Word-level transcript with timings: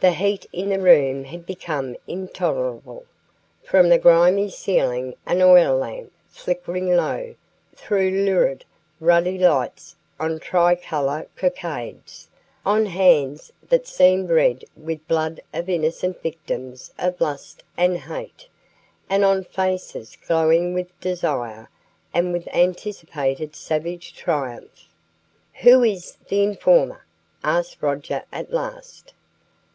The 0.00 0.12
heat 0.12 0.46
in 0.50 0.70
the 0.70 0.80
room 0.80 1.24
had 1.24 1.44
become 1.44 1.94
intolerable. 2.06 3.04
From 3.62 3.90
the 3.90 3.98
grimy 3.98 4.48
ceiling 4.48 5.14
an 5.26 5.42
oil 5.42 5.76
lamp, 5.76 6.10
flickering 6.26 6.96
low, 6.96 7.34
threw 7.74 8.08
lurid, 8.10 8.64
ruddy 8.98 9.36
lights 9.36 9.96
on 10.18 10.40
tricolour 10.40 11.28
cockades, 11.36 12.28
on 12.64 12.86
hands 12.86 13.52
that 13.68 13.86
seemed 13.86 14.30
red 14.30 14.64
with 14.74 15.00
the 15.00 15.04
blood 15.04 15.42
of 15.52 15.68
innocent 15.68 16.22
victims 16.22 16.90
of 16.98 17.20
lust 17.20 17.62
and 17.76 17.98
hate, 17.98 18.48
and 19.10 19.22
on 19.22 19.44
faces 19.44 20.16
glowing 20.26 20.72
with 20.72 20.98
desire 21.00 21.68
and 22.14 22.32
with 22.32 22.48
anticipated 22.54 23.54
savage 23.54 24.14
triumph. 24.14 24.88
"Who 25.60 25.82
is 25.84 26.16
the 26.30 26.42
informer?" 26.42 27.04
asked 27.44 27.82
Roger 27.82 28.22
at 28.32 28.50
last. 28.50 29.12